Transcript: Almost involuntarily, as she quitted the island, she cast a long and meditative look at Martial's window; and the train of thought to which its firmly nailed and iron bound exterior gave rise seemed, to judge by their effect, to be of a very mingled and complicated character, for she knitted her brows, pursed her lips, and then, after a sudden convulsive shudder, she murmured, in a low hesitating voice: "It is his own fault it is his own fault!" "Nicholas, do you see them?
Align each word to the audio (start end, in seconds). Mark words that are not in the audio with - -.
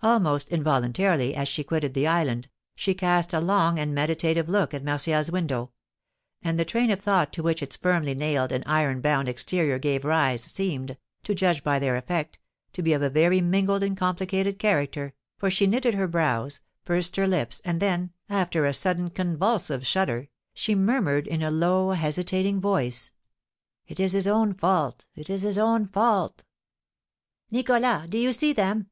Almost 0.00 0.50
involuntarily, 0.50 1.34
as 1.34 1.48
she 1.48 1.64
quitted 1.64 1.92
the 1.92 2.06
island, 2.06 2.48
she 2.76 2.94
cast 2.94 3.34
a 3.34 3.40
long 3.40 3.80
and 3.80 3.92
meditative 3.92 4.48
look 4.48 4.72
at 4.72 4.84
Martial's 4.84 5.28
window; 5.32 5.72
and 6.40 6.56
the 6.56 6.64
train 6.64 6.88
of 6.92 7.00
thought 7.00 7.32
to 7.32 7.42
which 7.42 7.64
its 7.64 7.74
firmly 7.74 8.14
nailed 8.14 8.52
and 8.52 8.62
iron 8.64 9.00
bound 9.00 9.28
exterior 9.28 9.80
gave 9.80 10.04
rise 10.04 10.40
seemed, 10.40 10.96
to 11.24 11.34
judge 11.34 11.64
by 11.64 11.80
their 11.80 11.96
effect, 11.96 12.38
to 12.74 12.80
be 12.80 12.92
of 12.92 13.02
a 13.02 13.10
very 13.10 13.40
mingled 13.40 13.82
and 13.82 13.96
complicated 13.96 14.60
character, 14.60 15.14
for 15.36 15.50
she 15.50 15.66
knitted 15.66 15.94
her 15.94 16.06
brows, 16.06 16.60
pursed 16.84 17.16
her 17.16 17.26
lips, 17.26 17.60
and 17.64 17.80
then, 17.80 18.12
after 18.28 18.64
a 18.66 18.72
sudden 18.72 19.10
convulsive 19.10 19.84
shudder, 19.84 20.28
she 20.54 20.76
murmured, 20.76 21.26
in 21.26 21.42
a 21.42 21.50
low 21.50 21.90
hesitating 21.90 22.60
voice: 22.60 23.10
"It 23.88 23.98
is 23.98 24.12
his 24.12 24.28
own 24.28 24.54
fault 24.54 25.06
it 25.16 25.28
is 25.28 25.42
his 25.42 25.58
own 25.58 25.88
fault!" 25.88 26.44
"Nicholas, 27.50 28.06
do 28.08 28.18
you 28.18 28.32
see 28.32 28.52
them? 28.52 28.86